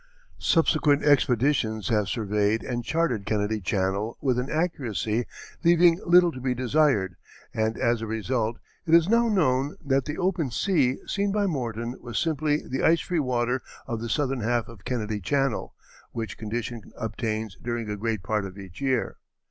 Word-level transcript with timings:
]Subsequent 0.55 1.03
expeditions 1.03 1.89
have 1.89 2.07
surveyed 2.09 2.63
and 2.63 2.83
charted 2.83 3.23
Kennedy 3.23 3.61
Channel 3.61 4.17
with 4.19 4.39
an 4.39 4.49
accuracy 4.49 5.25
leaving 5.63 5.99
little 6.03 6.31
to 6.31 6.41
be 6.41 6.55
desired, 6.55 7.17
and 7.53 7.77
as 7.77 8.01
a 8.01 8.07
result 8.07 8.57
it 8.87 8.95
is 8.95 9.07
now 9.07 9.29
known 9.29 9.75
that 9.85 10.05
the 10.05 10.17
open 10.17 10.49
"sea" 10.49 10.97
seen 11.05 11.31
by 11.31 11.45
Morton 11.45 11.97
was 12.01 12.17
simply 12.17 12.63
the 12.67 12.81
ice 12.83 13.01
free 13.01 13.19
water 13.19 13.61
of 13.85 14.01
the 14.01 14.09
southern 14.09 14.41
half 14.41 14.67
of 14.67 14.85
Kennedy 14.85 15.19
Channel, 15.21 15.71
which 16.13 16.35
condition 16.35 16.81
obtains 16.97 17.55
during 17.61 17.87
a 17.87 17.95
great 17.95 18.23
part 18.23 18.43
of 18.43 18.57
each 18.57 18.81
year. 18.81 19.17